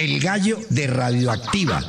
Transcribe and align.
El 0.00 0.18
gallo 0.18 0.56
de 0.70 0.86
Radioactiva. 0.86 1.82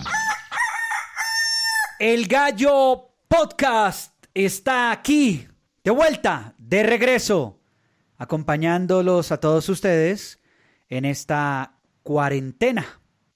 El 1.97 2.27
gallo 2.27 3.07
podcast 3.29 4.13
está 4.33 4.91
aquí, 4.91 5.47
de 5.81 5.91
vuelta, 5.91 6.53
de 6.57 6.83
regreso, 6.83 7.61
acompañándolos 8.17 9.31
a 9.31 9.39
todos 9.39 9.69
ustedes 9.69 10.41
en 10.89 11.05
esta 11.05 11.79
cuarentena. 12.03 12.85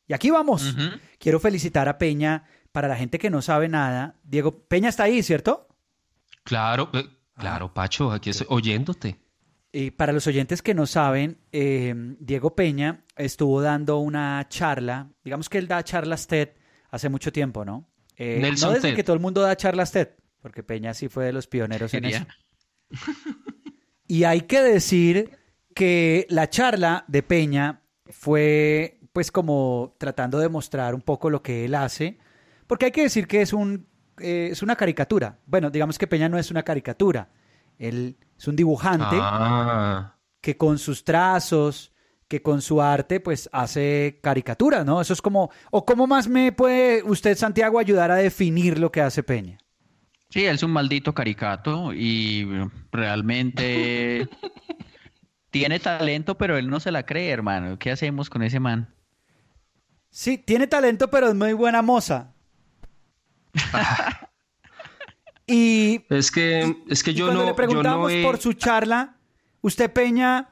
Y 0.09 0.13
aquí 0.13 0.29
vamos. 0.29 0.75
Quiero 1.19 1.39
felicitar 1.39 1.87
a 1.87 1.97
Peña. 1.97 2.43
Para 2.73 2.89
la 2.89 2.97
gente 2.97 3.17
que 3.17 3.29
no 3.29 3.41
sabe 3.41 3.69
nada, 3.69 4.15
Diego 4.25 4.67
Peña 4.67 4.89
está 4.89 5.03
ahí, 5.03 5.23
¿cierto? 5.23 5.69
Claro, 6.43 6.89
eh, 6.91 7.07
claro, 7.37 7.73
Pacho, 7.73 8.11
aquí 8.11 8.31
estoy 8.31 8.47
oyéndote. 8.49 9.24
Y 9.77 9.91
para 9.91 10.13
los 10.13 10.25
oyentes 10.25 10.61
que 10.61 10.73
no 10.73 10.85
saben, 10.85 11.37
eh, 11.51 11.93
Diego 12.21 12.55
Peña 12.55 13.03
estuvo 13.17 13.61
dando 13.61 13.97
una 13.97 14.47
charla, 14.47 15.09
digamos 15.21 15.49
que 15.49 15.57
él 15.57 15.67
da 15.67 15.83
charlas 15.83 16.27
TED 16.27 16.51
hace 16.91 17.09
mucho 17.09 17.33
tiempo, 17.33 17.65
¿no? 17.65 17.85
Eh, 18.15 18.39
Nelson 18.39 18.69
no 18.69 18.75
desde 18.75 18.87
TED. 18.87 18.95
que 18.95 19.03
todo 19.03 19.15
el 19.15 19.21
mundo 19.21 19.41
da 19.41 19.53
charlas 19.57 19.91
TED, 19.91 20.11
porque 20.41 20.63
Peña 20.63 20.93
sí 20.93 21.09
fue 21.09 21.25
de 21.25 21.33
los 21.33 21.47
pioneros 21.47 21.93
en 21.93 22.05
eso. 22.05 22.25
Y 24.07 24.23
hay 24.23 24.41
que 24.41 24.61
decir 24.61 25.31
que 25.73 26.25
la 26.29 26.49
charla 26.49 27.03
de 27.09 27.21
Peña 27.23 27.81
fue 28.05 29.01
pues 29.11 29.29
como 29.29 29.95
tratando 29.97 30.39
de 30.39 30.47
mostrar 30.47 30.95
un 30.95 31.01
poco 31.01 31.29
lo 31.29 31.43
que 31.43 31.65
él 31.65 31.75
hace, 31.75 32.17
porque 32.67 32.85
hay 32.85 32.91
que 32.91 33.01
decir 33.01 33.27
que 33.27 33.41
es 33.41 33.51
un 33.51 33.87
eh, 34.19 34.49
es 34.53 34.61
una 34.61 34.77
caricatura. 34.77 35.39
Bueno, 35.45 35.69
digamos 35.69 35.97
que 35.97 36.07
Peña 36.07 36.29
no 36.29 36.37
es 36.37 36.49
una 36.49 36.63
caricatura. 36.63 37.29
Él 37.77 38.17
es 38.37 38.47
un 38.47 38.55
dibujante 38.55 39.17
Ah, 39.19 40.15
que 40.41 40.57
con 40.57 40.77
sus 40.77 41.03
trazos, 41.03 41.93
que 42.27 42.41
con 42.41 42.61
su 42.61 42.81
arte, 42.81 43.19
pues 43.19 43.49
hace 43.51 44.19
caricaturas, 44.21 44.85
¿no? 44.85 45.01
Eso 45.01 45.13
es 45.13 45.21
como, 45.21 45.51
o 45.71 45.85
cómo 45.85 46.07
más 46.07 46.27
me 46.27 46.51
puede 46.51 47.03
usted, 47.03 47.37
Santiago, 47.37 47.79
ayudar 47.79 48.11
a 48.11 48.15
definir 48.15 48.79
lo 48.79 48.91
que 48.91 49.01
hace 49.01 49.23
Peña. 49.23 49.57
Sí, 50.29 50.45
él 50.45 50.55
es 50.55 50.63
un 50.63 50.71
maldito 50.71 51.13
caricato 51.13 51.93
y 51.93 52.47
realmente 52.91 54.27
tiene 55.51 55.79
talento, 55.79 56.37
pero 56.37 56.57
él 56.57 56.69
no 56.69 56.79
se 56.79 56.91
la 56.91 57.05
cree, 57.05 57.29
hermano. 57.29 57.77
¿Qué 57.79 57.91
hacemos 57.91 58.29
con 58.29 58.43
ese 58.43 58.59
man? 58.59 58.93
Sí, 60.09 60.37
tiene 60.37 60.67
talento, 60.67 61.09
pero 61.09 61.27
es 61.27 61.35
muy 61.35 61.53
buena 61.53 61.81
moza. 61.81 62.33
y 65.47 66.01
es 66.09 66.31
que, 66.31 66.75
es 66.89 67.03
que 67.03 67.13
yo 67.13 67.25
cuando 67.27 67.41
no, 67.41 67.45
le 67.45 67.51
yo 67.51 67.55
preguntamos 67.55 68.11
no 68.11 68.17
he- 68.17 68.23
por 68.23 68.37
su 68.39 68.53
charla, 68.53 69.15
usted 69.61 69.91
Peña 69.91 70.49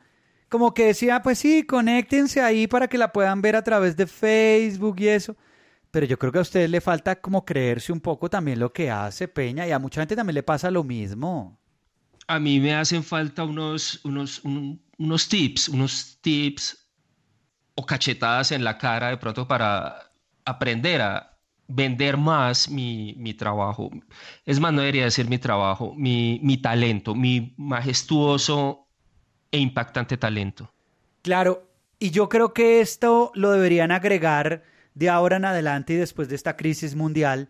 como 0.50 0.74
que 0.74 0.86
decía, 0.88 1.22
pues 1.24 1.40
sí, 1.40 1.64
conéctense 1.64 2.42
ahí 2.42 2.68
para 2.68 2.88
que 2.88 2.98
la 3.00 3.12
puedan 3.12 3.42
ver 3.42 3.56
a 3.56 3.64
través 3.64 3.98
de 3.98 4.06
Facebook 4.06 4.98
y 5.00 5.08
eso. 5.08 5.36
Pero 5.92 6.06
yo 6.06 6.18
creo 6.20 6.32
que 6.32 6.40
a 6.40 6.42
usted 6.42 6.70
le 6.70 6.82
falta 6.82 7.20
como 7.22 7.44
creerse 7.46 7.92
un 7.92 8.00
poco 8.02 8.30
también 8.30 8.60
lo 8.60 8.72
que 8.74 8.92
hace 8.92 9.28
Peña 9.28 9.68
y 9.68 9.72
a 9.72 9.80
mucha 9.80 10.02
gente 10.02 10.16
también 10.16 10.36
le 10.36 10.44
pasa 10.44 10.70
lo 10.72 10.84
mismo. 10.84 11.60
a 12.28 12.40
mí 12.40 12.60
me 12.60 12.74
hacen 12.74 13.04
falta 13.04 13.44
unos, 13.44 14.00
unos, 14.06 14.40
un- 14.46 14.82
unos 14.98 15.28
tips, 15.28 15.70
unos 15.70 16.18
tips 16.22 16.88
o 17.76 17.86
cachetadas 17.86 18.52
en 18.52 18.64
la 18.64 18.78
cara 18.78 19.10
de 19.10 19.18
pronto 19.18 19.48
para 19.48 20.12
aprender 20.46 21.02
a 21.02 21.33
vender 21.68 22.18
más 22.18 22.70
mi, 22.70 23.16
mi 23.18 23.34
trabajo. 23.34 23.90
Es 24.46 24.60
más, 24.60 24.74
no 24.74 24.82
debería 24.82 25.06
decir 25.06 25.28
mi 25.28 25.38
trabajo, 25.38 25.94
mi, 25.96 26.40
mi 26.44 26.58
talento, 26.58 27.16
mi 27.16 27.54
majestuoso 27.58 28.88
e 29.52 29.60
impactante 29.60 30.18
talento. 30.18 30.74
Claro, 31.22 31.70
y 32.00 32.12
yo 32.12 32.28
creo 32.30 32.54
que 32.54 32.82
esto 32.82 33.32
lo 33.34 33.52
deberían 33.52 33.92
agregar 33.92 34.64
de 34.94 35.10
ahora 35.10 35.38
en 35.38 35.46
adelante 35.46 35.94
y 35.94 35.98
después 35.98 36.28
de 36.30 36.36
esta 36.36 36.58
crisis 36.58 36.96
mundial 36.96 37.50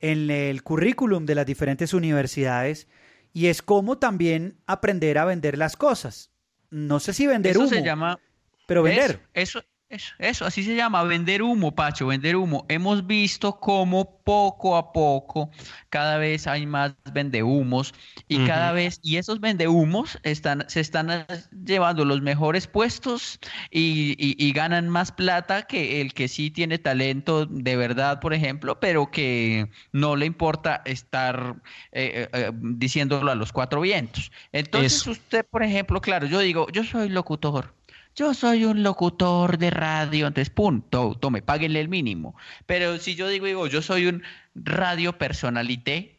en 0.00 0.30
el 0.30 0.62
currículum 0.62 1.24
de 1.24 1.34
las 1.34 1.46
diferentes 1.46 1.94
universidades 1.94 2.88
y 3.32 3.46
es 3.46 3.62
como 3.62 3.98
también 3.98 4.58
aprender 4.66 5.18
a 5.18 5.24
vender 5.24 5.58
las 5.58 5.76
cosas. 5.76 6.30
No 6.70 7.00
sé 7.00 7.12
si 7.12 7.26
vender 7.26 7.52
Eso 7.52 7.60
humo, 7.60 7.68
se 7.68 7.82
llama... 7.82 8.18
pero 8.66 8.82
vender. 8.82 9.22
Eso, 9.32 9.60
eso, 9.60 9.68
eso, 9.96 10.14
eso, 10.18 10.44
así 10.46 10.62
se 10.62 10.76
llama, 10.76 11.02
vender 11.04 11.42
humo, 11.42 11.74
Pacho, 11.74 12.06
vender 12.06 12.36
humo. 12.36 12.64
Hemos 12.68 13.06
visto 13.06 13.58
cómo 13.60 14.20
poco 14.24 14.76
a 14.76 14.92
poco 14.92 15.50
cada 15.88 16.18
vez 16.18 16.46
hay 16.46 16.66
más 16.66 16.94
vendehumos 17.12 17.94
y 18.28 18.40
cada 18.40 18.72
vez, 18.72 18.98
y 19.02 19.16
esos 19.16 19.40
vendehumos 19.40 20.18
están, 20.22 20.64
se 20.68 20.80
están 20.80 21.26
llevando 21.64 22.04
los 22.04 22.22
mejores 22.22 22.66
puestos 22.66 23.38
y, 23.70 24.14
y- 24.18 24.36
y 24.38 24.52
ganan 24.52 24.88
más 24.88 25.12
plata 25.12 25.62
que 25.66 26.00
el 26.00 26.12
que 26.14 26.28
sí 26.28 26.50
tiene 26.50 26.78
talento 26.78 27.46
de 27.46 27.76
verdad, 27.76 28.20
por 28.20 28.34
ejemplo, 28.34 28.80
pero 28.80 29.10
que 29.10 29.68
no 29.92 30.16
le 30.16 30.26
importa 30.26 30.82
estar 30.84 31.56
eh, 31.92 32.28
eh, 32.32 32.46
eh, 32.48 32.50
diciéndolo 32.54 33.30
a 33.30 33.34
los 33.34 33.52
cuatro 33.52 33.80
vientos. 33.80 34.30
Entonces 34.52 35.02
Eso. 35.02 35.10
usted, 35.12 35.44
por 35.50 35.62
ejemplo, 35.62 36.00
claro, 36.00 36.26
yo 36.26 36.40
digo, 36.40 36.66
yo 36.72 36.84
soy 36.84 37.08
locutor. 37.08 37.74
Yo 38.16 38.32
soy 38.32 38.64
un 38.64 38.82
locutor 38.82 39.58
de 39.58 39.68
radio, 39.68 40.26
entonces, 40.26 40.48
punto, 40.48 41.14
tome, 41.20 41.42
páguenle 41.42 41.80
el 41.80 41.88
mínimo. 41.90 42.34
Pero 42.64 42.96
si 42.96 43.14
yo 43.14 43.28
digo, 43.28 43.44
digo, 43.44 43.66
yo 43.66 43.82
soy 43.82 44.06
un 44.06 44.22
radio 44.54 45.18
personalité 45.18 46.18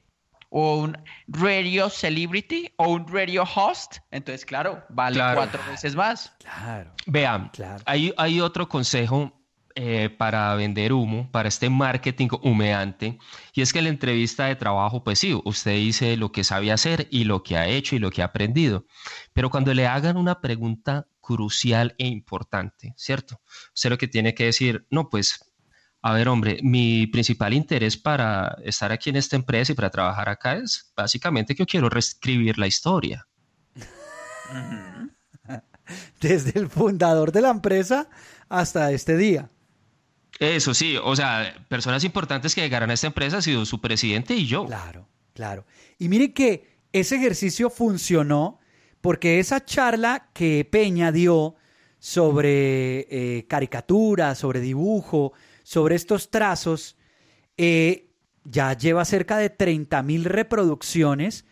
o 0.49 0.77
un 0.77 0.95
radio 1.27 1.89
celebrity 1.89 2.69
o 2.75 2.89
un 2.89 3.07
radio 3.11 3.43
host, 3.43 3.97
entonces, 4.11 4.45
claro, 4.45 4.83
vale 4.89 5.15
Claro. 5.15 5.37
cuatro 5.37 5.59
veces 5.71 5.95
más. 5.95 6.31
Claro. 6.37 6.91
Vean, 7.07 7.49
Claro. 7.49 7.83
hay, 7.87 8.13
hay 8.17 8.41
otro 8.41 8.69
consejo 8.69 9.33
eh, 9.73 10.09
para 10.09 10.53
vender 10.55 10.93
humo, 10.93 11.29
para 11.31 11.49
este 11.49 11.67
marketing 11.69 12.29
humeante, 12.43 13.17
y 13.53 13.61
es 13.61 13.73
que 13.73 13.79
en 13.79 13.85
la 13.85 13.89
entrevista 13.91 14.45
de 14.45 14.55
trabajo, 14.55 15.03
pues 15.03 15.17
sí, 15.19 15.39
usted 15.45 15.73
dice 15.75 16.15
lo 16.15 16.31
que 16.31 16.43
sabe 16.43 16.71
hacer 16.71 17.07
y 17.11 17.23
lo 17.25 17.41
que 17.43 17.57
ha 17.57 17.67
hecho 17.67 17.95
y 17.95 17.99
lo 17.99 18.09
que 18.11 18.21
ha 18.21 18.25
aprendido, 18.25 18.85
pero 19.33 19.49
cuando 19.49 19.73
le 19.73 19.85
hagan 19.85 20.17
una 20.17 20.41
pregunta 20.41 21.05
crucial 21.27 21.93
e 21.97 22.07
importante, 22.07 22.93
¿cierto? 22.95 23.41
Usted 23.75 23.89
lo 23.89 23.97
que 23.97 24.07
tiene 24.07 24.33
que 24.33 24.45
decir, 24.45 24.87
no, 24.89 25.09
pues, 25.09 25.37
a 26.01 26.13
ver, 26.13 26.29
hombre, 26.29 26.59
mi 26.63 27.05
principal 27.07 27.53
interés 27.53 27.97
para 27.97 28.57
estar 28.63 28.93
aquí 28.93 29.09
en 29.09 29.17
esta 29.17 29.35
empresa 29.35 29.73
y 29.73 29.75
para 29.75 29.89
trabajar 29.89 30.29
acá 30.29 30.55
es 30.55 30.93
básicamente 30.95 31.53
que 31.53 31.63
yo 31.63 31.65
quiero 31.65 31.89
reescribir 31.89 32.57
la 32.57 32.67
historia. 32.67 33.27
Desde 36.21 36.57
el 36.57 36.69
fundador 36.69 37.33
de 37.33 37.41
la 37.41 37.49
empresa 37.49 38.07
hasta 38.47 38.93
este 38.93 39.17
día. 39.17 39.49
Eso 40.39 40.73
sí, 40.73 40.95
o 40.95 41.13
sea, 41.13 41.53
personas 41.67 42.05
importantes 42.05 42.55
que 42.55 42.61
llegaron 42.61 42.89
a 42.89 42.93
esta 42.93 43.07
empresa 43.07 43.39
ha 43.39 43.41
sido 43.41 43.65
su 43.65 43.81
presidente 43.81 44.33
y 44.33 44.47
yo. 44.47 44.65
Claro, 44.65 45.09
claro. 45.33 45.65
Y 45.99 46.07
mire 46.07 46.31
que 46.31 46.77
ese 46.93 47.17
ejercicio 47.17 47.69
funcionó 47.69 48.59
porque 49.01 49.39
esa 49.39 49.63
charla 49.63 50.29
que 50.33 50.67
Peña 50.69 51.11
dio 51.11 51.55
sobre 51.99 53.07
eh, 53.09 53.45
caricatura, 53.47 54.35
sobre 54.35 54.59
dibujo, 54.59 55.33
sobre 55.63 55.95
estos 55.95 56.29
trazos, 56.29 56.97
eh, 57.57 58.09
ya 58.43 58.73
lleva 58.73 59.03
cerca 59.05 59.37
de 59.37 59.49
30 59.49 60.01
mil 60.03 60.25
reproducciones 60.25 61.45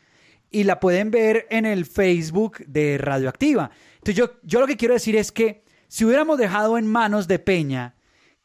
y 0.50 0.64
la 0.64 0.80
pueden 0.80 1.12
ver 1.12 1.48
en 1.50 1.66
el 1.66 1.86
Facebook 1.86 2.66
de 2.68 2.98
Radioactiva. 2.98 3.72
Entonces 3.96 4.16
yo, 4.16 4.34
yo 4.44 4.60
lo 4.60 4.68
que 4.68 4.78
quiero 4.78 4.94
decir 4.94 5.16
es 5.16 5.32
que 5.32 5.66
si 5.88 6.06
hubiéramos 6.06 6.38
dejado 6.38 6.78
en 6.78 6.88
manos 6.88 7.28
de 7.28 7.40
Peña 7.40 7.96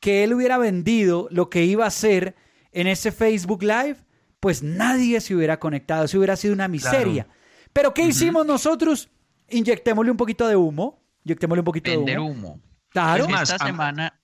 que 0.01 0.25
él 0.25 0.35
hubiera 0.35 0.59
vendido 0.59 1.29
lo 1.31 1.51
que 1.51 1.65
iba 1.65 1.85
a 1.85 1.89
hacer 1.89 2.35
en 2.73 2.87
ese 2.87 3.13
Facebook 3.13 3.63
Live, 3.63 3.99
pues 4.41 4.63
nadie 4.63 5.21
se 5.21 5.35
hubiera 5.35 5.61
conectado, 5.61 6.09
se 6.09 6.17
hubiera 6.17 6.37
sido 6.37 6.55
una 6.55 6.69
miseria. 6.69 7.29
Pero 7.73 7.95
¿qué 7.95 8.03
hicimos 8.03 8.47
nosotros? 8.47 9.09
Inyectémosle 9.49 10.11
un 10.11 10.17
poquito 10.17 10.47
de 10.49 10.57
humo, 10.57 11.03
inyectémosle 11.25 11.61
un 11.61 11.65
poquito 11.65 11.91
Vender 11.91 12.17
de 12.17 12.21
humo. 12.21 12.53
humo. 12.53 12.61
Claro. 12.91 13.27
Esta 13.29 13.59
semana 13.59 14.21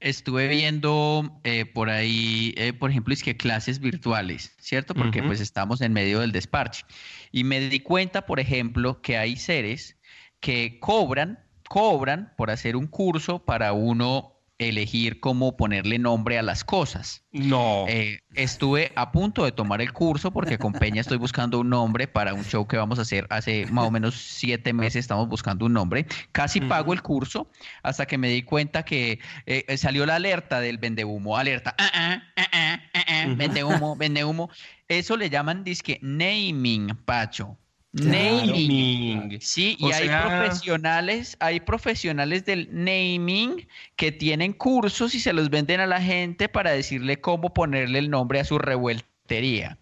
estuve 0.00 0.48
viendo 0.48 1.40
eh, 1.44 1.64
por 1.64 1.90
ahí, 1.90 2.54
eh, 2.56 2.72
por 2.72 2.90
ejemplo, 2.90 3.14
es 3.14 3.22
que 3.22 3.36
clases 3.36 3.80
virtuales, 3.80 4.54
¿cierto? 4.58 4.94
Porque 4.94 5.22
pues 5.22 5.40
estamos 5.40 5.80
en 5.80 5.92
medio 5.92 6.20
del 6.20 6.32
desparche. 6.32 6.84
Y 7.32 7.44
me 7.44 7.60
di 7.60 7.80
cuenta, 7.80 8.26
por 8.26 8.40
ejemplo, 8.40 9.00
que 9.00 9.16
hay 9.16 9.36
seres 9.36 9.96
que 10.40 10.78
cobran, 10.80 11.38
cobran 11.68 12.32
por 12.36 12.50
hacer 12.50 12.76
un 12.76 12.86
curso 12.86 13.44
para 13.44 13.72
uno 13.72 14.35
elegir 14.58 15.20
cómo 15.20 15.56
ponerle 15.56 15.98
nombre 15.98 16.38
a 16.38 16.42
las 16.42 16.64
cosas. 16.64 17.24
No. 17.32 17.84
Eh, 17.88 18.20
estuve 18.34 18.92
a 18.96 19.12
punto 19.12 19.44
de 19.44 19.52
tomar 19.52 19.82
el 19.82 19.92
curso 19.92 20.30
porque 20.30 20.58
con 20.58 20.72
Peña 20.72 21.00
estoy 21.00 21.18
buscando 21.18 21.60
un 21.60 21.68
nombre 21.68 22.08
para 22.08 22.32
un 22.32 22.44
show 22.44 22.66
que 22.66 22.76
vamos 22.76 22.98
a 22.98 23.02
hacer 23.02 23.26
hace 23.30 23.66
más 23.66 23.86
o 23.86 23.90
menos 23.90 24.14
siete 24.14 24.72
meses. 24.72 24.96
Estamos 24.96 25.28
buscando 25.28 25.66
un 25.66 25.74
nombre. 25.74 26.06
Casi 26.32 26.60
pago 26.60 26.92
el 26.92 27.02
curso 27.02 27.50
hasta 27.82 28.06
que 28.06 28.18
me 28.18 28.28
di 28.28 28.42
cuenta 28.42 28.82
que 28.84 29.20
eh, 29.44 29.76
salió 29.76 30.06
la 30.06 30.16
alerta 30.16 30.60
del 30.60 30.78
vende 30.78 31.04
humo. 31.04 31.36
Alerta. 31.36 31.74
Ah, 31.78 31.90
ah, 31.92 32.22
ah, 32.36 32.48
ah, 32.52 32.80
ah, 32.94 33.04
ah, 33.08 33.26
Ujú. 33.26 33.36
Vende 33.36 33.64
humo, 33.64 33.96
vende 33.96 34.24
humo. 34.24 34.50
Eso 34.88 35.16
le 35.16 35.28
llaman 35.30 35.64
disque 35.64 35.98
naming, 36.00 36.96
Pacho. 37.04 37.58
Claro. 37.96 38.46
Naming. 38.46 39.38
Sí, 39.40 39.78
O 39.80 39.88
y 39.88 39.92
hay 39.92 40.08
profesionales, 40.08 41.36
hay 41.40 41.60
profesionales 41.60 42.44
del 42.44 42.68
naming 42.70 43.66
que 43.96 44.12
tienen 44.12 44.52
cursos 44.52 45.14
y 45.14 45.20
se 45.20 45.32
los 45.32 45.48
venden 45.48 45.80
a 45.80 45.86
la 45.86 46.00
gente 46.00 46.48
para 46.48 46.72
decirle 46.72 47.20
cómo 47.20 47.54
ponerle 47.54 47.98
el 47.98 48.10
nombre 48.10 48.40
a 48.40 48.44
su 48.44 48.58
revueltería. 48.58 49.78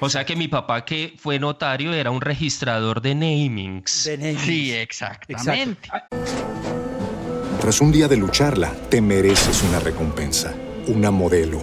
O 0.00 0.08
sea 0.08 0.24
que 0.24 0.34
mi 0.34 0.48
papá 0.48 0.84
que 0.84 1.14
fue 1.16 1.38
notario 1.38 1.92
era 1.92 2.10
un 2.10 2.20
registrador 2.20 3.00
de 3.00 3.14
namings. 3.14 4.04
De 4.04 4.18
naming. 4.18 4.38
Sí, 4.38 4.72
exactamente. 4.72 5.88
Tras 7.60 7.80
un 7.80 7.92
día 7.92 8.08
de 8.08 8.16
lucharla, 8.16 8.72
te 8.90 9.00
mereces 9.00 9.62
una 9.62 9.78
recompensa, 9.78 10.54
una 10.86 11.10
modelo, 11.10 11.62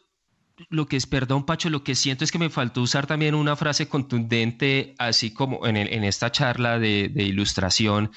lo 0.69 0.85
que 0.87 0.97
es, 0.97 1.05
perdón, 1.07 1.45
Pacho, 1.45 1.69
lo 1.69 1.83
que 1.83 1.95
siento 1.95 2.23
es 2.23 2.31
que 2.31 2.39
me 2.39 2.49
faltó 2.49 2.81
usar 2.81 3.07
también 3.07 3.35
una 3.35 3.55
frase 3.55 3.87
contundente, 3.87 4.95
así 4.97 5.33
como 5.33 5.65
en, 5.67 5.77
el- 5.77 5.93
en 5.93 6.03
esta 6.03 6.31
charla 6.31 6.79
de, 6.79 7.09
de 7.09 7.23
ilustración. 7.23 8.11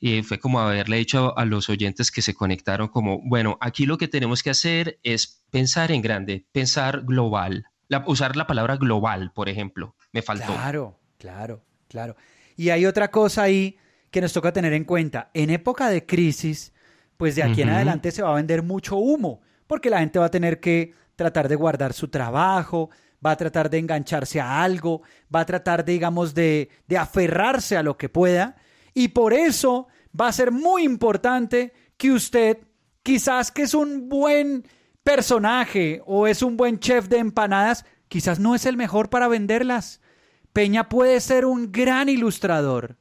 Y 0.00 0.22
fue 0.22 0.38
como 0.40 0.58
haberle 0.60 0.96
dicho 0.96 1.38
a, 1.38 1.42
a 1.42 1.44
los 1.44 1.68
oyentes 1.68 2.10
que 2.10 2.22
se 2.22 2.34
conectaron 2.34 2.88
como, 2.88 3.20
bueno, 3.24 3.56
aquí 3.60 3.86
lo 3.86 3.98
que 3.98 4.08
tenemos 4.08 4.42
que 4.42 4.50
hacer 4.50 4.98
es 5.02 5.44
pensar 5.50 5.92
en 5.92 6.02
grande, 6.02 6.44
pensar 6.52 7.02
global, 7.02 7.66
La- 7.88 8.02
usar 8.06 8.36
la 8.36 8.46
palabra 8.46 8.76
global, 8.76 9.30
por 9.32 9.48
ejemplo, 9.48 9.94
me 10.12 10.22
faltó. 10.22 10.46
Claro, 10.46 10.98
claro, 11.18 11.62
claro. 11.88 12.16
Y 12.56 12.70
hay 12.70 12.86
otra 12.86 13.10
cosa 13.10 13.42
ahí 13.44 13.76
que 14.10 14.20
nos 14.20 14.32
toca 14.32 14.52
tener 14.52 14.72
en 14.72 14.84
cuenta. 14.84 15.30
En 15.34 15.50
época 15.50 15.88
de 15.88 16.04
crisis, 16.04 16.72
pues 17.16 17.36
de 17.36 17.42
aquí 17.44 17.62
en 17.62 17.68
adelante 17.70 18.10
se 18.10 18.22
va 18.22 18.30
a 18.32 18.34
vender 18.34 18.62
mucho 18.62 18.96
humo, 18.96 19.40
porque 19.66 19.88
la 19.88 20.00
gente 20.00 20.18
va 20.18 20.26
a 20.26 20.30
tener 20.30 20.58
que 20.60 20.94
tratar 21.22 21.48
de 21.48 21.56
guardar 21.56 21.92
su 21.92 22.08
trabajo, 22.08 22.90
va 23.24 23.32
a 23.32 23.36
tratar 23.36 23.70
de 23.70 23.78
engancharse 23.78 24.40
a 24.40 24.62
algo, 24.62 25.02
va 25.34 25.40
a 25.40 25.46
tratar, 25.46 25.84
digamos, 25.84 26.34
de, 26.34 26.68
de 26.86 26.98
aferrarse 26.98 27.76
a 27.76 27.82
lo 27.82 27.96
que 27.96 28.08
pueda. 28.08 28.56
Y 28.94 29.08
por 29.08 29.32
eso 29.32 29.88
va 30.18 30.28
a 30.28 30.32
ser 30.32 30.50
muy 30.50 30.82
importante 30.82 31.72
que 31.96 32.10
usted, 32.10 32.58
quizás 33.02 33.50
que 33.50 33.62
es 33.62 33.74
un 33.74 34.08
buen 34.08 34.66
personaje 35.02 36.02
o 36.06 36.26
es 36.26 36.42
un 36.42 36.56
buen 36.56 36.78
chef 36.78 37.08
de 37.08 37.18
empanadas, 37.18 37.84
quizás 38.08 38.38
no 38.38 38.54
es 38.54 38.66
el 38.66 38.76
mejor 38.76 39.08
para 39.08 39.28
venderlas. 39.28 40.00
Peña 40.52 40.88
puede 40.88 41.20
ser 41.20 41.46
un 41.46 41.72
gran 41.72 42.08
ilustrador, 42.08 42.98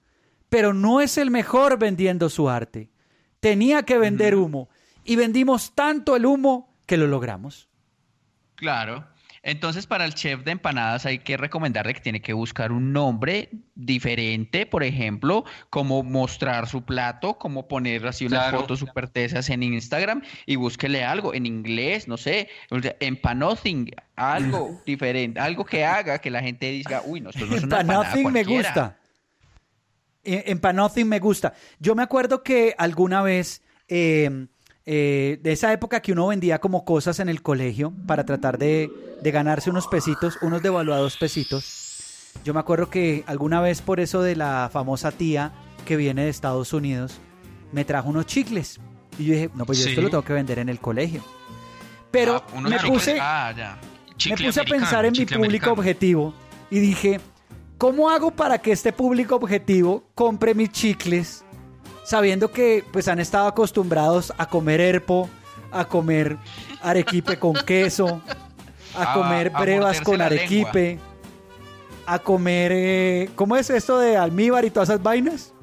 pero 0.49 0.73
no 0.73 1.01
es 1.01 1.17
el 1.17 1.31
mejor 1.31 1.77
vendiendo 1.77 2.29
su 2.29 2.49
arte. 2.49 2.91
Tenía 3.39 3.83
que 3.83 3.97
vender 3.97 4.35
humo 4.35 4.69
y 5.03 5.15
vendimos 5.15 5.73
tanto 5.73 6.15
el 6.15 6.25
humo 6.25 6.75
que 6.85 6.97
lo 6.97 7.07
logramos. 7.07 7.70
Claro. 8.61 9.07
Entonces, 9.43 9.87
para 9.87 10.05
el 10.05 10.13
chef 10.13 10.43
de 10.43 10.51
empanadas 10.51 11.07
hay 11.07 11.17
que 11.17 11.35
recomendarle 11.35 11.95
que 11.95 11.99
tiene 11.99 12.21
que 12.21 12.31
buscar 12.31 12.71
un 12.71 12.93
nombre 12.93 13.49
diferente, 13.73 14.67
por 14.67 14.83
ejemplo, 14.83 15.45
como 15.71 16.03
mostrar 16.03 16.67
su 16.67 16.83
plato, 16.83 17.39
como 17.39 17.67
poner 17.67 18.05
así 18.05 18.27
unas 18.27 18.41
Claro. 18.49 18.59
fotos 18.59 18.77
súper 18.77 19.09
tesas 19.09 19.49
en 19.49 19.63
Instagram 19.63 20.21
y 20.45 20.57
búsquele 20.57 21.03
algo 21.03 21.33
en 21.33 21.47
inglés, 21.47 22.07
no 22.07 22.17
sé, 22.17 22.49
empanothing, 22.99 23.89
algo 24.15 24.83
diferente, 24.85 25.39
algo 25.39 25.65
que 25.65 25.85
haga 25.85 26.19
que 26.19 26.29
la 26.29 26.41
gente 26.41 26.69
diga, 26.69 27.01
uy, 27.03 27.19
no, 27.19 27.31
esto 27.31 27.47
no 27.47 27.55
es 27.55 27.63
una 27.63 27.81
empanada 27.81 28.13
Empanothing 28.13 28.31
me 28.31 28.45
cualquiera". 28.45 28.69
gusta. 28.69 28.97
Empanothing 30.23 31.09
me 31.09 31.17
gusta. 31.19 31.53
Yo 31.79 31.95
me 31.95 32.03
acuerdo 32.03 32.43
que 32.43 32.75
alguna 32.77 33.23
vez, 33.23 33.63
eh, 33.87 34.45
eh, 34.85 35.39
de 35.41 35.51
esa 35.51 35.71
época 35.73 36.01
que 36.01 36.11
uno 36.11 36.27
vendía 36.27 36.59
como 36.59 36.85
cosas 36.85 37.19
en 37.19 37.29
el 37.29 37.41
colegio 37.41 37.93
para 38.07 38.25
tratar 38.25 38.57
de, 38.57 38.89
de 39.21 39.31
ganarse 39.31 39.69
unos 39.69 39.87
pesitos, 39.87 40.37
unos 40.41 40.61
devaluados 40.61 41.17
pesitos. 41.17 42.31
Yo 42.43 42.53
me 42.53 42.59
acuerdo 42.61 42.89
que 42.89 43.23
alguna 43.27 43.61
vez 43.61 43.81
por 43.81 43.99
eso 43.99 44.21
de 44.21 44.35
la 44.35 44.69
famosa 44.71 45.11
tía 45.11 45.51
que 45.85 45.95
viene 45.97 46.23
de 46.23 46.29
Estados 46.29 46.73
Unidos, 46.73 47.19
me 47.71 47.85
trajo 47.85 48.09
unos 48.09 48.25
chicles. 48.25 48.79
Y 49.19 49.25
yo 49.25 49.33
dije, 49.33 49.49
no, 49.55 49.65
pues 49.65 49.79
yo 49.83 49.89
esto 49.89 50.01
lo 50.01 50.09
tengo 50.09 50.23
que 50.23 50.33
vender 50.33 50.59
en 50.59 50.69
el 50.69 50.79
colegio. 50.79 51.21
Pero 52.09 52.43
Ah, 52.55 52.61
me 52.61 52.79
puse, 52.79 53.17
Ah, 53.19 53.53
me 54.29 54.37
puse 54.37 54.61
a 54.61 54.63
pensar 54.63 55.05
en 55.05 55.11
mi 55.11 55.19
público 55.25 55.35
americano. 55.45 55.73
objetivo 55.73 56.33
y 56.69 56.79
dije, 56.79 57.19
¿cómo 57.77 58.09
hago 58.09 58.31
para 58.31 58.57
que 58.59 58.71
este 58.71 58.93
público 58.93 59.35
objetivo 59.35 60.03
compre 60.15 60.53
mis 60.55 60.71
chicles 60.71 61.43
sabiendo 62.03 62.51
que 62.51 62.83
pues 62.91 63.07
han 63.07 63.19
estado 63.19 63.47
acostumbrados 63.47 64.33
a 64.37 64.47
comer 64.47 64.81
herpo, 64.81 65.29
a 65.71 65.85
comer 65.85 66.37
arequipe 66.81 67.37
con 67.37 67.53
queso, 67.65 68.21
a 68.95 69.11
A- 69.11 69.13
comer 69.13 69.49
brevas 69.51 70.01
con 70.01 70.21
arequipe, 70.21 70.99
a 72.05 72.19
comer, 72.19 72.71
eh, 72.73 73.29
¿cómo 73.35 73.55
es 73.55 73.69
esto 73.69 73.99
de 73.99 74.17
almíbar 74.17 74.65
y 74.65 74.69
todas 74.71 74.89
esas 74.89 75.01
vainas? 75.03 75.53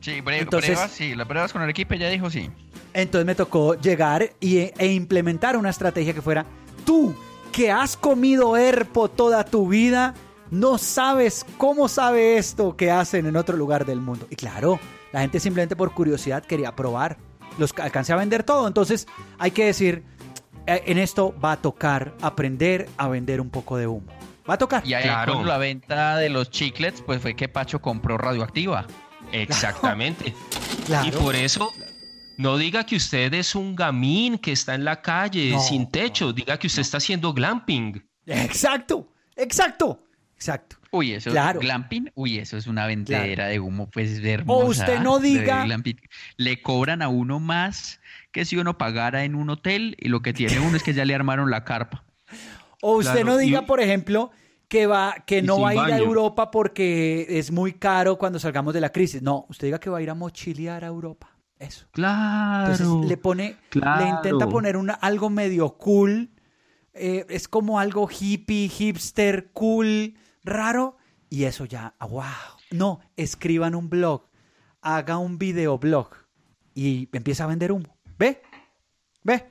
Sí, 0.00 0.20
bre- 0.20 0.38
Entonces- 0.40 0.70
brevas, 0.76 0.90
sí, 0.92 1.14
las 1.14 1.26
brevas 1.26 1.52
con 1.52 1.60
Arequipe 1.62 1.98
ya 1.98 2.08
dijo 2.08 2.30
sí. 2.30 2.50
Entonces 2.94 3.26
me 3.26 3.34
tocó 3.34 3.74
llegar 3.74 4.30
y, 4.40 4.58
e 4.58 4.86
implementar 4.92 5.56
una 5.56 5.70
estrategia 5.70 6.14
que 6.14 6.22
fuera, 6.22 6.46
tú 6.84 7.14
que 7.52 7.70
has 7.72 7.96
comido 7.96 8.56
herpo 8.56 9.08
toda 9.08 9.44
tu 9.44 9.68
vida, 9.68 10.14
no 10.50 10.78
sabes 10.78 11.44
cómo 11.58 11.88
sabe 11.88 12.38
esto 12.38 12.76
que 12.76 12.90
hacen 12.90 13.26
en 13.26 13.36
otro 13.36 13.56
lugar 13.56 13.84
del 13.84 14.00
mundo. 14.00 14.26
Y 14.30 14.36
claro, 14.36 14.78
la 15.12 15.20
gente 15.20 15.40
simplemente 15.40 15.76
por 15.76 15.92
curiosidad 15.94 16.44
quería 16.44 16.74
probar. 16.76 17.16
Los 17.58 17.72
ca- 17.72 17.84
alcancé 17.84 18.12
a 18.12 18.16
vender 18.16 18.42
todo. 18.44 18.66
Entonces 18.68 19.06
hay 19.38 19.50
que 19.50 19.64
decir, 19.66 20.04
eh, 20.66 20.82
en 20.86 20.98
esto 20.98 21.34
va 21.42 21.52
a 21.52 21.56
tocar 21.56 22.14
aprender 22.20 22.88
a 22.96 23.08
vender 23.08 23.40
un 23.40 23.50
poco 23.50 23.76
de 23.76 23.86
humo. 23.86 24.06
Va 24.48 24.54
a 24.54 24.58
tocar. 24.58 24.86
Y 24.86 24.94
ahí 24.94 25.02
Claro. 25.04 25.34
con 25.34 25.46
la 25.46 25.58
venta 25.58 26.16
de 26.16 26.28
los 26.30 26.50
chiclets, 26.50 27.02
pues 27.02 27.20
fue 27.20 27.34
que 27.36 27.48
Pacho 27.48 27.80
compró 27.80 28.16
Radioactiva. 28.16 28.86
Exactamente. 29.32 30.34
Claro. 30.86 31.06
Y 31.08 31.10
por 31.12 31.34
eso, 31.36 31.70
no 32.38 32.56
diga 32.56 32.84
que 32.84 32.96
usted 32.96 33.32
es 33.34 33.54
un 33.54 33.74
gamín 33.76 34.38
que 34.38 34.52
está 34.52 34.74
en 34.74 34.84
la 34.84 35.02
calle 35.02 35.50
No, 35.52 35.60
sin 35.60 35.90
techo, 35.90 36.32
diga 36.32 36.58
que 36.58 36.66
usted 36.66 36.80
está 36.82 36.96
haciendo 36.98 37.32
glamping. 37.34 38.02
Exacto, 38.26 39.08
exacto, 39.36 40.02
exacto. 40.34 40.76
Uy, 40.90 41.12
eso 41.12 41.30
Claro. 41.30 41.60
glamping, 41.60 42.10
uy, 42.14 42.38
eso 42.38 42.56
es 42.56 42.66
una 42.66 42.86
vendedera 42.86 43.46
de 43.46 43.60
humo, 43.60 43.90
pues 43.90 44.22
de 44.22 44.32
hermosa. 44.32 44.64
O 44.64 44.68
usted 44.68 45.00
no 45.00 45.18
diga-. 45.18 45.66
Le 46.36 46.62
cobran 46.62 47.02
a 47.02 47.08
uno 47.08 47.40
más 47.40 48.00
que 48.32 48.44
si 48.44 48.56
uno 48.56 48.78
pagara 48.78 49.24
en 49.24 49.34
un 49.34 49.50
hotel 49.50 49.96
y 49.98 50.08
lo 50.08 50.22
que 50.22 50.32
tiene 50.32 50.60
uno 50.60 50.76
es 50.76 50.82
que 50.82 50.94
ya 50.94 51.04
le 51.04 51.14
armaron 51.14 51.50
la 51.50 51.64
carpa. 51.64 52.04
O 52.80 52.98
usted 52.98 53.12
Claro, 53.12 53.26
no 53.26 53.36
diga, 53.36 53.66
por 53.66 53.80
ejemplo, 53.80 54.30
que 54.68 54.86
va, 54.86 55.16
que 55.26 55.42
no 55.42 55.60
va 55.60 55.70
a 55.70 55.74
ir 55.74 55.94
a. 55.94 55.98
Europa 55.98 56.50
porque 56.50 57.26
es 57.28 57.50
muy 57.50 57.72
caro 57.72 58.16
cuando 58.16 58.38
salgamos 58.38 58.74
de 58.74 58.80
la 58.80 58.92
crisis. 58.92 59.22
No, 59.22 59.46
usted 59.48 59.66
diga 59.66 59.80
que 59.80 59.90
va 59.90 59.98
a 59.98 60.02
ir 60.02 60.10
a 60.10 60.14
mochilear 60.14 60.84
a 60.84 60.86
Europa. 60.86 61.30
Eso. 61.58 61.86
Claro. 61.90 62.72
Entonces 62.72 63.08
le 63.08 63.16
pone, 63.16 63.56
le 63.72 64.08
intenta 64.08 64.48
poner 64.48 64.76
una, 64.76 64.94
algo 64.94 65.28
medio 65.28 65.76
cool, 65.76 66.30
eh, 66.94 67.26
es 67.28 67.48
como 67.48 67.80
algo 67.80 68.08
hippie, 68.08 68.68
hipster, 68.68 69.50
cool, 69.52 70.14
raro, 70.48 70.96
y 71.30 71.44
eso 71.44 71.64
ya, 71.64 71.94
wow. 72.00 72.24
No, 72.70 73.00
escriban 73.16 73.74
un 73.74 73.88
blog, 73.88 74.24
haga 74.82 75.18
un 75.18 75.38
videoblog 75.38 76.10
y 76.74 77.08
empieza 77.12 77.44
a 77.44 77.46
vender 77.46 77.72
humo. 77.72 77.96
¿Ve? 78.18 78.42
¿Ve? 79.22 79.46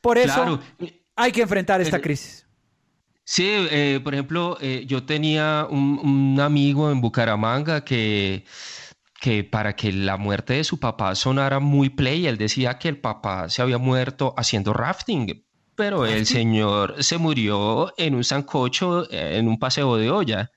Por 0.00 0.18
eso 0.18 0.60
hay 1.16 1.32
que 1.32 1.42
enfrentar 1.42 1.80
esta 1.80 2.00
crisis. 2.00 2.46
Sí, 3.24 3.48
eh, 3.48 4.00
por 4.04 4.14
ejemplo, 4.14 4.56
eh, 4.60 4.84
yo 4.86 5.04
tenía 5.04 5.66
un, 5.68 6.38
amigo 6.40 6.92
en 6.92 7.00
Bucaramanga 7.00 7.84
que, 7.84 8.44
que 9.20 9.42
para 9.42 9.74
que 9.74 9.92
la 9.92 10.16
muerte 10.16 10.54
de 10.54 10.64
su 10.64 10.78
papá 10.78 11.12
sonara 11.16 11.58
muy 11.58 11.88
play, 11.88 12.28
él 12.28 12.38
decía 12.38 12.78
que 12.78 12.88
el 12.88 13.00
papá 13.00 13.48
se 13.48 13.62
había 13.62 13.78
muerto 13.78 14.32
haciendo 14.36 14.72
rafting, 14.72 15.44
pero 15.76 16.06
el 16.06 16.26
señor 16.26 17.02
se 17.02 17.18
murió 17.18 17.92
en 17.96 18.14
un 18.14 18.24
sancocho 18.24 19.06
en 19.10 19.46
un 19.48 19.58
paseo 19.58 19.96
de 19.96 20.10
olla. 20.10 20.50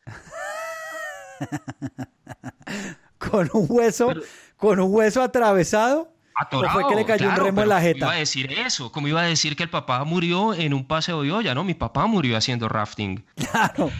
con 3.17 3.49
un 3.53 3.65
hueso, 3.69 4.13
con 4.57 4.79
un 4.79 4.93
hueso 4.93 5.21
atravesado. 5.21 6.13
¿O 6.51 6.69
fue 6.69 6.87
que 6.87 6.95
le 6.95 7.05
cayó 7.05 7.29
un 7.29 7.35
remo 7.35 7.63
en 7.63 7.69
la 7.69 7.81
jeta? 7.81 7.97
iba 7.97 8.11
a 8.13 8.15
decir 8.15 8.51
eso? 8.53 8.91
¿Cómo 8.93 9.09
iba 9.09 9.21
a 9.21 9.25
decir 9.25 9.57
que 9.57 9.63
el 9.63 9.69
papá 9.69 10.05
murió 10.05 10.53
en 10.53 10.73
un 10.73 10.87
paseo 10.87 11.21
de 11.21 11.33
olla? 11.33 11.53
No, 11.53 11.65
mi 11.65 11.73
papá 11.73 12.07
murió 12.07 12.37
haciendo 12.37 12.69
rafting. 12.69 13.25
Claro, 13.51 13.91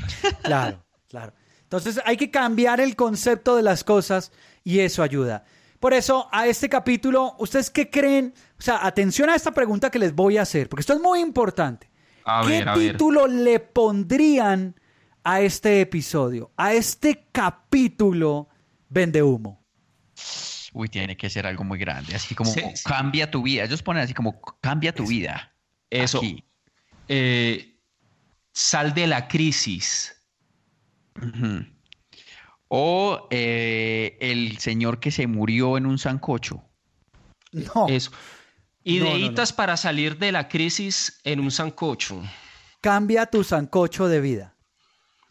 claro, 0.42 0.86
claro. 1.10 1.34
Entonces 1.64 2.00
hay 2.06 2.16
que 2.16 2.32
cambiar 2.32 2.80
el 2.80 2.96
concepto 2.96 3.58
de 3.58 3.64
las 3.64 3.84
cosas 3.84 4.32
y 4.64 4.80
eso 4.80 5.04
ayuda. 5.04 5.44
Por 5.80 5.94
eso, 5.94 6.28
a 6.32 6.46
este 6.48 6.68
capítulo, 6.68 7.36
¿ustedes 7.40 7.70
qué 7.70 7.90
creen? 7.90 8.34
O 8.58 8.62
sea, 8.62 8.86
atención 8.86 9.30
a 9.30 9.36
esta 9.36 9.52
pregunta 9.52 9.90
que 9.90 10.00
les 10.00 10.14
voy 10.14 10.38
a 10.38 10.42
hacer, 10.42 10.68
porque 10.68 10.82
esto 10.82 10.94
es 10.94 11.00
muy 11.00 11.20
importante. 11.20 11.90
A 12.26 12.42
¿Qué 12.42 12.64
ver, 12.64 12.74
título 12.74 13.28
le 13.28 13.60
pondrían 13.60 14.76
a 15.24 15.42
este 15.42 15.82
episodio, 15.82 16.52
a 16.58 16.74
este 16.74 17.28
capítulo 17.32 18.50
Vende 18.90 19.24
Humo? 19.24 19.64
Uy, 20.74 20.90
tiene 20.90 21.16
que 21.16 21.30
ser 21.30 21.48
algo 21.48 21.64
muy 21.64 21.80
grande, 21.80 22.14
así 22.14 22.36
como 22.36 22.54
cambia 22.84 23.32
tu 23.32 23.42
vida. 23.42 23.64
Ellos 23.64 23.82
ponen 23.82 24.04
así 24.04 24.14
como 24.14 24.42
cambia 24.62 24.94
tu 24.94 25.08
vida. 25.08 25.54
Eso. 25.90 26.22
Eh, 27.08 27.80
sal 28.52 28.94
de 28.94 29.08
la 29.08 29.28
crisis. 29.28 30.16
O 32.70 33.28
eh, 33.32 34.18
el 34.22 34.60
señor 34.60 35.00
que 35.00 35.12
se 35.12 35.28
murió 35.28 35.78
en 35.78 35.86
un 35.86 35.98
sancocho. 35.98 36.64
No. 37.52 37.88
Eso. 37.90 38.12
Ideitas 38.84 39.52
para 39.54 39.76
salir 39.76 40.18
de 40.18 40.32
la 40.32 40.48
crisis 40.48 41.20
en 41.24 41.40
un 41.40 41.52
sancocho. 41.52 42.22
Cambia 42.82 43.26
tu 43.26 43.44
sancocho 43.44 44.08
de 44.08 44.22
vida. 44.22 44.56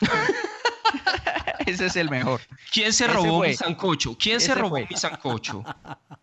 Ese 1.66 1.86
es 1.86 1.96
el 1.96 2.10
mejor. 2.10 2.40
¿Quién 2.72 2.92
se 2.92 3.06
robó 3.06 3.42
mi 3.42 3.54
sancocho? 3.54 4.16
¿Quién 4.18 4.40
se 4.40 4.54
robó 4.54 4.78
mi 4.78 4.96
sancocho? 4.96 5.64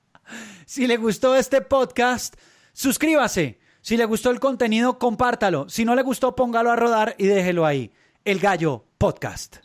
si 0.66 0.88
le 0.88 0.98
gustó 0.98 1.36
este 1.36 1.62
podcast, 1.62 2.36
suscríbase. 2.74 3.60
Si 3.82 3.98
le 3.98 4.06
gustó 4.06 4.32
el 4.32 4.40
contenido, 4.40 4.98
compártalo. 4.98 5.70
Si 5.70 5.86
no 5.86 5.96
le 5.96 6.02
gustó, 6.02 6.36
póngalo 6.36 6.72
a 6.72 6.76
rodar 6.76 7.16
y 7.20 7.26
déjelo 7.26 7.66
ahí. 7.66 7.92
El 8.24 8.40
Gallo 8.40 8.86
Podcast. 8.98 9.65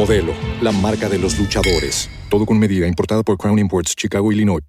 Modelo, 0.00 0.32
la 0.62 0.72
marca 0.72 1.10
de 1.10 1.18
los 1.18 1.38
luchadores. 1.38 2.08
Todo 2.30 2.46
con 2.46 2.58
medida, 2.58 2.86
importada 2.86 3.22
por 3.22 3.36
Crown 3.36 3.58
Imports, 3.58 3.94
Chicago, 3.94 4.32
Illinois. 4.32 4.62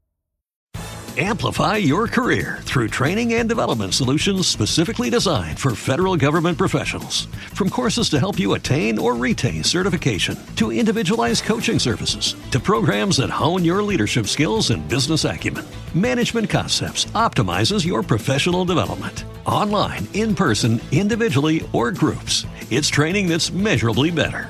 Amplify 1.18 1.78
your 1.78 2.08
career 2.08 2.60
through 2.64 2.90
training 2.90 3.34
and 3.36 3.48
development 3.48 3.94
solutions 3.94 4.48
specifically 4.48 5.10
designed 5.10 5.58
for 5.58 5.74
federal 5.76 6.18
government 6.18 6.58
professionals. 6.58 7.28
From 7.54 7.70
courses 7.70 8.10
to 8.10 8.20
help 8.20 8.40
you 8.40 8.56
attain 8.56 9.00
or 9.00 9.16
retain 9.16 9.64
certification, 9.64 10.38
to 10.56 10.72
individualized 10.72 11.46
coaching 11.46 11.80
services, 11.80 12.36
to 12.52 12.60
programs 12.60 13.18
that 13.18 13.30
hone 13.30 13.64
your 13.64 13.84
leadership 13.84 14.28
skills 14.28 14.70
and 14.70 14.88
business 14.90 15.24
acumen, 15.24 15.66
Management 15.94 16.50
Concepts 16.50 17.06
optimizes 17.14 17.86
your 17.86 18.04
professional 18.04 18.66
development. 18.66 19.24
Online, 19.46 20.08
in 20.14 20.36
person, 20.36 20.82
individually, 20.92 21.68
or 21.72 21.92
groups, 21.92 22.46
it's 22.70 22.90
training 22.90 23.30
that's 23.30 23.52
measurably 23.52 24.12
better. 24.12 24.50